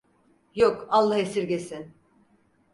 Yok, 0.55 0.87
Allah 0.89 1.17
esirgesin. 1.19 1.93